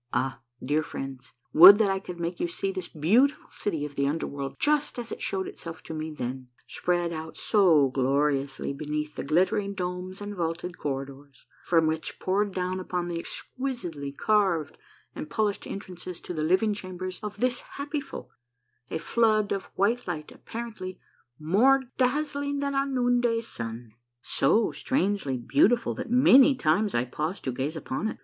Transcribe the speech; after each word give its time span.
Ah, 0.13 0.41
dear 0.65 0.81
friends, 0.81 1.31
would 1.53 1.77
that 1.77 1.91
I 1.91 1.99
could 1.99 2.19
make 2.19 2.39
you 2.39 2.47
see 2.47 2.71
this 2.71 2.87
beau 2.87 3.27
tiful 3.27 3.51
city 3.51 3.85
of 3.85 3.93
the 3.93 4.07
under 4.07 4.25
world 4.25 4.55
just 4.57 4.97
as 4.97 5.11
it 5.11 5.21
showed 5.21 5.47
itself 5.47 5.83
to 5.83 5.93
me 5.93 6.09
then, 6.09 6.47
spread 6.65 7.13
out 7.13 7.37
so 7.37 7.87
gloriously 7.89 8.73
beneath 8.73 9.13
the 9.15 9.23
glittering 9.23 9.75
domes 9.75 10.19
and 10.19 10.33
vaulted 10.33 10.75
corridors, 10.79 11.45
from 11.65 11.85
which 11.85 12.17
poured 12.19 12.51
down 12.51 12.79
upon 12.79 13.09
the 13.09 13.19
exquisitely 13.19 14.11
carved 14.11 14.75
and 15.13 15.29
polished 15.29 15.67
entrances 15.67 16.19
to 16.21 16.33
the 16.33 16.43
living 16.43 16.73
chambers 16.73 17.19
of 17.21 17.37
this 17.37 17.59
happy 17.75 18.01
folk, 18.01 18.31
a 18.89 18.97
flood 18.97 19.51
of 19.51 19.65
white 19.75 20.07
light 20.07 20.31
apparently 20.31 20.99
more 21.37 21.83
dazzling 21.99 22.57
than 22.57 22.73
our 22.73 22.87
noonday 22.87 23.39
sun! 23.39 23.91
It 23.91 23.91
was 23.91 23.91
a 23.91 23.91
sight 23.91 23.95
so 24.23 24.71
strangely 24.71 25.37
beautiful 25.37 25.93
that 25.93 26.09
many 26.09 26.55
times 26.55 26.95
I 26.95 27.05
paused 27.05 27.43
to 27.43 27.51
gaze 27.51 27.77
upon 27.77 28.07
it. 28.07 28.17